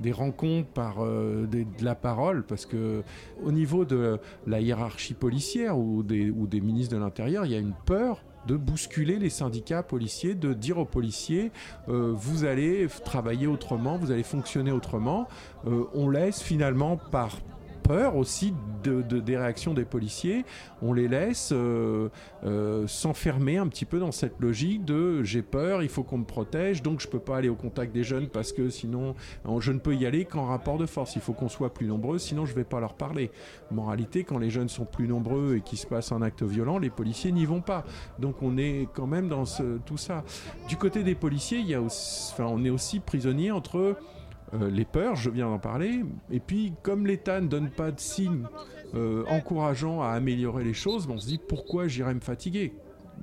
des 0.00 0.12
rencontres, 0.12 0.68
par 0.70 1.04
euh, 1.04 1.46
de 1.46 1.84
la 1.84 1.94
parole, 1.94 2.44
parce 2.44 2.66
que 2.66 3.04
au 3.44 3.52
niveau 3.52 3.84
de 3.84 4.18
la 4.46 4.60
hiérarchie 4.60 5.14
policière 5.14 5.78
ou 5.78 6.02
des, 6.02 6.30
ou 6.30 6.46
des 6.46 6.60
ministres 6.60 6.94
de 6.94 7.00
l'Intérieur, 7.00 7.46
il 7.46 7.52
y 7.52 7.54
a 7.54 7.58
une 7.58 7.74
peur 7.86 8.24
de 8.46 8.56
bousculer 8.56 9.18
les 9.18 9.30
syndicats 9.30 9.82
policiers, 9.82 10.34
de 10.34 10.52
dire 10.52 10.78
aux 10.78 10.84
policiers, 10.84 11.50
euh, 11.88 12.12
vous 12.14 12.44
allez 12.44 12.86
travailler 13.04 13.46
autrement, 13.46 13.96
vous 13.96 14.10
allez 14.10 14.22
fonctionner 14.22 14.70
autrement. 14.70 15.28
Euh, 15.66 15.84
on 15.94 16.10
laisse 16.10 16.42
finalement 16.42 16.96
par 16.96 17.38
peur 17.84 18.16
aussi 18.16 18.54
de, 18.82 19.02
des 19.02 19.36
réactions 19.36 19.74
des 19.74 19.84
policiers. 19.84 20.44
On 20.82 20.92
les 20.92 21.06
laisse 21.06 21.50
euh, 21.52 22.08
euh, 22.44 22.86
s'enfermer 22.86 23.58
un 23.58 23.68
petit 23.68 23.84
peu 23.84 23.98
dans 23.98 24.10
cette 24.10 24.40
logique 24.40 24.84
de 24.84 25.22
j'ai 25.22 25.42
peur, 25.42 25.82
il 25.82 25.88
faut 25.88 26.02
qu'on 26.02 26.18
me 26.18 26.24
protège, 26.24 26.82
donc 26.82 27.00
je 27.00 27.08
peux 27.08 27.20
pas 27.20 27.36
aller 27.36 27.48
au 27.48 27.54
contact 27.54 27.94
des 27.94 28.02
jeunes 28.02 28.28
parce 28.28 28.52
que 28.52 28.68
sinon 28.68 29.14
je 29.60 29.72
ne 29.72 29.78
peux 29.78 29.94
y 29.94 30.06
aller 30.06 30.24
qu'en 30.24 30.46
rapport 30.46 30.78
de 30.78 30.86
force. 30.86 31.14
Il 31.16 31.22
faut 31.22 31.32
qu'on 31.32 31.48
soit 31.48 31.72
plus 31.72 31.86
nombreux, 31.86 32.18
sinon 32.18 32.46
je 32.46 32.54
vais 32.54 32.64
pas 32.64 32.80
leur 32.80 32.94
parler. 32.94 33.30
Moralité, 33.70 34.24
quand 34.24 34.38
les 34.38 34.50
jeunes 34.50 34.68
sont 34.68 34.86
plus 34.86 35.06
nombreux 35.06 35.56
et 35.56 35.60
qu'il 35.60 35.78
se 35.78 35.86
passe 35.86 36.10
un 36.12 36.22
acte 36.22 36.42
violent, 36.42 36.78
les 36.78 36.90
policiers 36.90 37.32
n'y 37.32 37.44
vont 37.44 37.60
pas. 37.60 37.84
Donc 38.18 38.42
on 38.42 38.56
est 38.56 38.88
quand 38.94 39.06
même 39.06 39.28
dans 39.28 39.44
tout 39.84 39.98
ça. 39.98 40.24
Du 40.68 40.76
côté 40.76 41.02
des 41.02 41.14
policiers, 41.14 41.58
il 41.58 41.66
y 41.66 41.74
a 41.74 41.82
enfin, 41.82 42.46
on 42.48 42.64
est 42.64 42.70
aussi 42.70 43.00
prisonnier 43.00 43.50
entre 43.50 43.96
euh, 44.52 44.70
les 44.70 44.84
peurs, 44.84 45.16
je 45.16 45.30
viens 45.30 45.48
d'en 45.48 45.58
parler, 45.58 46.04
et 46.30 46.40
puis 46.40 46.72
comme 46.82 47.06
l'État 47.06 47.40
ne 47.40 47.48
donne 47.48 47.70
pas 47.70 47.90
de 47.90 48.00
signes 48.00 48.46
euh, 48.94 49.24
encourageants 49.28 50.02
à 50.02 50.08
améliorer 50.08 50.64
les 50.64 50.74
choses, 50.74 51.08
on 51.10 51.18
se 51.18 51.26
dit 51.26 51.40
pourquoi 51.48 51.88
j'irais 51.88 52.14
me 52.14 52.20
fatiguer? 52.20 52.72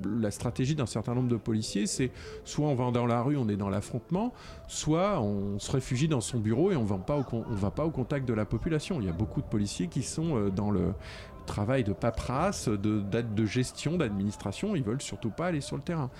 La 0.04 0.30
stratégie 0.30 0.74
d'un 0.74 0.86
certain 0.86 1.14
nombre 1.14 1.28
de 1.28 1.36
policiers, 1.36 1.86
c'est 1.86 2.10
soit 2.44 2.66
on 2.66 2.74
va 2.74 2.90
dans 2.90 3.06
la 3.06 3.22
rue, 3.22 3.36
on 3.36 3.48
est 3.48 3.56
dans 3.56 3.68
l'affrontement, 3.68 4.32
soit 4.66 5.20
on 5.20 5.58
se 5.58 5.70
réfugie 5.70 6.08
dans 6.08 6.22
son 6.22 6.38
bureau 6.38 6.72
et 6.72 6.76
on 6.76 6.82
ne 6.82 6.88
va 6.88 7.70
pas 7.70 7.84
au 7.84 7.90
contact 7.90 8.26
de 8.26 8.32
la 8.32 8.46
population. 8.46 9.00
Il 9.00 9.06
y 9.06 9.10
a 9.10 9.12
beaucoup 9.12 9.42
de 9.42 9.46
policiers 9.46 9.88
qui 9.88 10.02
sont 10.02 10.36
euh, 10.36 10.50
dans 10.50 10.70
le 10.70 10.92
travail 11.46 11.84
de 11.84 11.92
paperasse, 11.92 12.68
de, 12.68 13.00
de 13.00 13.46
gestion, 13.46 13.96
d'administration, 13.96 14.76
ils 14.76 14.82
veulent 14.82 15.02
surtout 15.02 15.30
pas 15.30 15.46
aller 15.46 15.60
sur 15.60 15.76
le 15.76 15.82
terrain. 15.82 16.10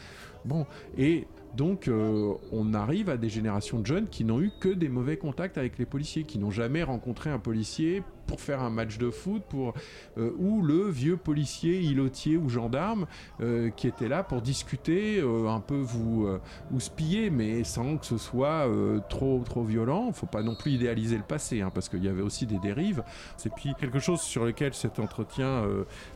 Bon, 0.45 0.67
et 0.97 1.27
donc 1.57 1.87
euh, 1.87 2.35
on 2.51 2.75
arrive 2.75 3.11
à 3.11 3.17
des 3.17 3.29
générations 3.29 3.79
de 3.79 3.87
jeunes 3.87 4.09
qui 4.09 4.25
n'ont 4.25 4.41
eu 4.41 4.51
que 4.59 4.69
des 4.69 4.89
mauvais 4.89 5.17
contacts 5.17 5.59
avec 5.59 5.79
les 5.79 5.87
policiers, 5.87 6.25
qui 6.25 6.39
n'ont 6.39 6.51
jamais 6.51 6.83
rencontré 6.83 7.31
un 7.31 7.39
policier 7.39 8.03
pour 8.27 8.41
faire 8.41 8.63
un 8.63 8.71
match 8.71 8.99
de 8.99 9.11
foot, 9.11 9.43
pour, 9.49 9.75
euh, 10.19 10.33
ou 10.39 10.63
le 10.63 10.89
vieux 10.89 11.17
policier, 11.17 11.81
îlotier 11.81 12.37
ou 12.37 12.49
gendarme 12.49 13.07
euh, 13.41 13.71
qui 13.71 13.87
était 13.87 14.09
là 14.09 14.23
pour 14.23 14.43
discuter, 14.43 15.21
un 15.23 15.61
peu 15.61 15.77
vous, 15.77 16.29
vous 16.71 16.81
spiller, 16.81 17.31
mais 17.31 17.65
sans 17.65 17.97
que 17.97 18.07
ce 18.07 18.19
soit 18.19 18.69
trop, 19.09 19.43
trop 19.45 19.63
violent. 19.63 20.13
Faut 20.13 20.27
pas 20.27 20.43
non 20.43 20.55
plus 20.55 20.73
idéaliser 20.73 21.17
le 21.17 21.23
passé, 21.23 21.61
hein, 21.61 21.71
parce 21.73 21.89
qu'il 21.89 22.05
y 22.05 22.09
avait 22.09 22.23
aussi 22.23 22.47
des 22.47 22.59
dérives. 22.59 23.03
C'est 23.37 23.53
puis 23.55 23.75
quelque 23.79 23.99
chose 23.99 24.21
sur 24.21 24.45
lequel 24.45 24.75
cet 24.75 24.99
entretien 24.99 25.65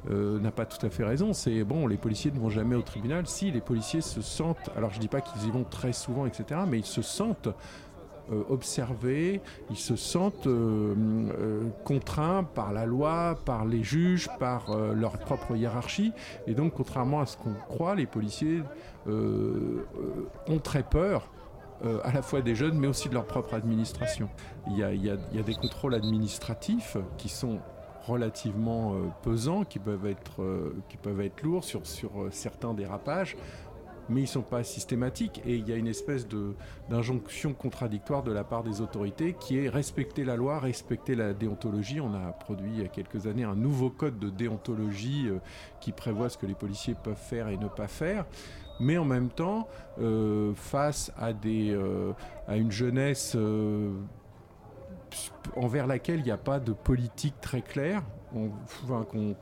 n'a 0.09 0.51
pas 0.51 0.67
tout 0.67 0.85
à 0.85 0.91
fait 0.91 1.05
raison, 1.05 1.33
c'est 1.33 1.65
bon, 1.65 1.87
les 1.87 1.97
policiers 1.97 2.31
ne 2.31 2.39
vont 2.39 2.51
jamais 2.51 2.77
au 2.77 2.83
tribunal. 2.83 3.27
Si 3.27 3.51
les 3.51 3.61
policiers 3.61 4.01
se 4.01 4.21
sentent, 4.21 4.71
alors 4.77 4.93
je 4.93 5.01
dis 5.01 5.09
pas 5.09 5.21
qu'ils 5.21 5.47
y 5.47 5.51
vont 5.51 5.65
très 5.65 5.93
souvent, 5.93 6.27
etc. 6.27 6.61
Mais 6.69 6.79
ils 6.79 6.87
se 6.87 7.03
sentent 7.03 7.49
euh, 8.33 8.43
observés, 8.49 9.41
ils 9.71 9.77
se 9.77 9.95
sentent 9.95 10.49
euh, 10.49 10.95
euh, 11.39 11.69
contraints 11.85 12.43
par 12.43 12.73
la 12.73 12.85
loi, 12.85 13.39
par 13.45 13.65
les 13.65 13.85
juges, 13.85 14.29
par 14.41 14.77
leur 14.95 15.19
propre 15.19 15.55
hiérarchie. 15.55 16.13
Et 16.47 16.55
donc, 16.55 16.75
contrairement 16.75 17.21
à 17.21 17.27
ce 17.27 17.37
qu'on 17.37 17.55
croit, 17.69 17.95
les 17.95 18.07
policiers 18.07 18.63
ont 19.07 20.59
très 20.63 20.83
peur. 20.83 21.29
à 22.05 22.13
la 22.13 22.23
fois 22.23 22.41
des 22.41 22.55
jeunes, 22.55 22.79
mais 22.79 22.87
aussi 22.87 23.09
de 23.09 23.15
leur 23.15 23.27
propre 23.27 23.55
administration. 23.55 24.29
Il 24.71 24.79
y 24.79 24.83
a, 24.83 25.43
des 25.43 25.55
contrôles 25.55 25.95
administratifs 25.95 26.97
qui 27.19 27.29
sont 27.29 27.59
relativement 28.07 28.95
pesants, 29.23 29.65
qui 29.65 29.79
peuvent 29.79 30.07
être, 30.07 30.43
lourds 31.43 31.65
sur 31.65 31.83
certains 32.31 32.75
dérapages 32.75 33.37
mais 34.09 34.21
ils 34.21 34.25
ne 34.25 34.29
sont 34.29 34.43
pas 34.43 34.63
systématiques 34.63 35.43
et 35.45 35.57
il 35.57 35.69
y 35.69 35.73
a 35.73 35.77
une 35.77 35.89
espèce 35.89 36.27
d'injonction 36.89 37.53
contradictoire 37.55 38.23
de 38.23 38.33
la 38.33 38.45
part 38.45 38.63
des 38.63 38.81
autorités 38.81 39.35
qui 39.39 39.59
est 39.59 39.69
respecter 39.69 40.25
la 40.25 40.37
loi, 40.37 40.59
respecter 40.59 41.15
la 41.15 41.33
déontologie. 41.35 42.01
On 42.01 42.15
a 42.15 42.33
produit 42.33 42.71
il 42.75 42.83
y 42.83 42.85
a 42.85 42.89
quelques 42.89 43.27
années 43.27 43.45
un 43.45 43.57
nouveau 43.57 43.91
code 43.91 44.19
de 44.19 44.31
déontologie 44.31 45.29
euh, 45.29 45.39
qui 45.81 45.93
prévoit 45.93 46.29
ce 46.29 46.39
que 46.39 46.47
les 46.47 46.55
policiers 46.55 46.95
peuvent 46.95 47.17
faire 47.17 47.49
et 47.49 47.57
ne 47.57 47.69
pas 47.69 47.89
faire. 47.89 48.27
Mais 48.79 48.99
en 48.99 49.05
même 49.05 49.31
temps, 49.31 49.69
euh, 50.01 50.53
face 50.55 51.11
à, 51.17 51.33
des, 51.33 51.71
euh, 51.71 52.13
à 52.47 52.57
une 52.57 52.71
jeunesse 52.71 53.37
envers 55.57 55.87
laquelle 55.87 56.19
il 56.21 56.25
n'y 56.25 56.31
a 56.31 56.37
pas 56.37 56.61
de 56.61 56.73
politique 56.73 57.41
très 57.41 57.63
claire, 57.63 58.03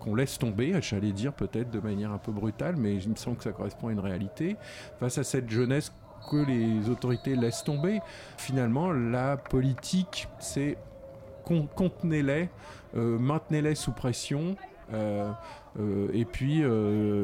qu'on 0.03 0.15
laisse 0.15 0.39
tomber, 0.39 0.81
j'allais 0.81 1.13
dire 1.13 1.33
peut-être 1.33 1.71
de 1.71 1.81
manière 1.81 2.13
un 2.13 2.19
peu 2.19 2.33
brutale, 2.33 2.77
mais 2.77 2.97
il 2.97 3.11
me 3.11 3.17
semble 3.17 3.37
que 3.37 3.45
ça 3.45 3.53
correspond 3.53 3.89
à 3.89 3.93
une 3.93 4.01
réalité. 4.01 4.57
Face 4.99 5.19
à 5.19 5.25
cette 5.25 5.49
jeunesse 5.51 5.93
que 6.31 6.37
les 6.37 6.89
autorités 6.89 7.37
laissent 7.37 7.65
tomber, 7.65 8.01
finalement, 8.39 8.93
la 8.93 9.37
politique, 9.37 10.29
c'est 10.39 10.79
contenez-les, 11.45 12.49
euh, 12.97 13.19
maintenez-les 13.19 13.75
sous 13.75 13.93
pression. 13.93 14.57
Euh, 14.93 15.31
euh, 15.81 16.09
et 16.13 16.27
puis 16.27 16.61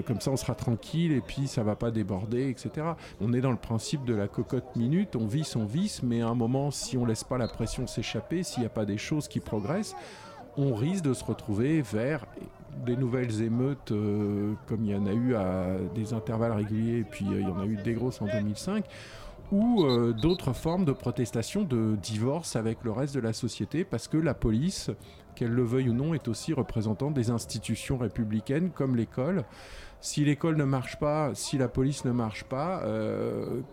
comme 0.06 0.18
ça 0.18 0.30
on 0.30 0.36
sera 0.36 0.54
tranquille 0.54 1.12
et 1.12 1.20
puis 1.20 1.46
ça 1.46 1.62
va 1.62 1.76
pas 1.76 1.90
déborder 1.90 2.48
etc 2.48 2.94
on 3.20 3.34
est 3.34 3.42
dans 3.42 3.50
le 3.50 3.58
principe 3.58 4.06
de 4.06 4.14
la 4.14 4.28
cocotte 4.28 4.76
minute 4.76 5.14
on 5.14 5.26
vit 5.26 5.44
son 5.44 5.66
vice 5.66 6.02
mais 6.02 6.22
à 6.22 6.28
un 6.28 6.34
moment 6.34 6.70
si 6.70 6.96
on 6.96 7.04
laisse 7.04 7.22
pas 7.22 7.36
la 7.36 7.48
pression 7.48 7.86
s'échapper 7.86 8.44
s'il 8.44 8.60
n'y 8.60 8.66
a 8.66 8.70
pas 8.70 8.86
des 8.86 8.96
choses 8.96 9.28
qui 9.28 9.40
progressent 9.40 9.94
on 10.56 10.74
risque 10.74 11.04
de 11.04 11.14
se 11.14 11.24
retrouver 11.24 11.82
vers 11.82 12.26
des 12.84 12.96
nouvelles 12.96 13.42
émeutes 13.42 13.92
euh, 13.92 14.54
comme 14.66 14.84
il 14.84 14.90
y 14.90 14.94
en 14.94 15.06
a 15.06 15.12
eu 15.12 15.34
à 15.34 15.76
des 15.94 16.12
intervalles 16.12 16.52
réguliers, 16.52 17.00
et 17.00 17.04
puis 17.04 17.26
euh, 17.26 17.40
il 17.40 17.48
y 17.48 17.50
en 17.50 17.60
a 17.60 17.66
eu 17.66 17.76
des 17.76 17.94
grosses 17.94 18.20
en 18.22 18.26
2005, 18.26 18.84
ou 19.52 19.84
euh, 19.84 20.12
d'autres 20.12 20.52
formes 20.52 20.84
de 20.84 20.92
protestation, 20.92 21.62
de 21.62 21.96
divorce 21.96 22.56
avec 22.56 22.78
le 22.84 22.92
reste 22.92 23.14
de 23.14 23.20
la 23.20 23.32
société, 23.32 23.84
parce 23.84 24.08
que 24.08 24.16
la 24.16 24.34
police, 24.34 24.90
qu'elle 25.34 25.50
le 25.50 25.64
veuille 25.64 25.90
ou 25.90 25.94
non, 25.94 26.14
est 26.14 26.28
aussi 26.28 26.52
représentante 26.52 27.14
des 27.14 27.30
institutions 27.30 27.98
républicaines 27.98 28.70
comme 28.70 28.96
l'école. 28.96 29.44
Si 30.00 30.24
l'école 30.24 30.56
ne 30.56 30.64
marche 30.64 30.98
pas, 30.98 31.32
si 31.34 31.58
la 31.58 31.68
police 31.68 32.04
ne 32.06 32.12
marche 32.12 32.44
pas, 32.44 32.82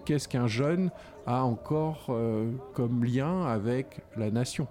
qu'est-ce 0.04 0.28
qu'un 0.28 0.48
jeune 0.48 0.92
a 1.26 1.46
encore 1.46 2.12
comme 2.74 3.06
lien 3.06 3.46
avec 3.46 4.02
la 4.18 4.30
nation? 4.30 4.68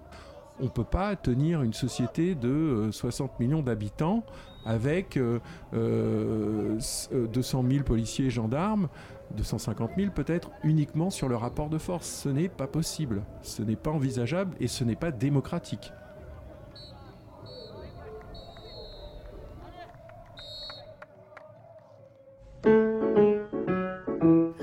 On 0.59 0.65
ne 0.65 0.69
peut 0.69 0.83
pas 0.83 1.15
tenir 1.15 1.61
une 1.61 1.73
société 1.73 2.35
de 2.35 2.89
60 2.91 3.29
euh, 3.29 3.33
millions 3.39 3.61
d'habitants 3.61 4.23
avec 4.65 5.17
200 5.17 5.41
euh, 5.73 6.77
000 6.79 7.13
euh, 7.13 7.83
policiers 7.83 8.25
et 8.25 8.29
gendarmes, 8.29 8.89
250 9.35 9.91
000 9.97 10.11
peut-être, 10.11 10.51
uniquement 10.63 11.09
sur 11.09 11.29
le 11.29 11.35
rapport 11.35 11.69
de 11.69 11.77
force. 11.77 12.07
Ce 12.07 12.29
n'est 12.29 12.49
pas 12.49 12.67
possible, 12.67 13.23
ce 13.41 13.61
n'est 13.61 13.75
pas 13.75 13.91
envisageable 13.91 14.55
et 14.59 14.67
ce 14.67 14.83
n'est 14.83 14.95
pas 14.95 15.11
démocratique. 15.11 15.91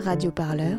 Radio 0.05 0.31
Parleur 0.31 0.79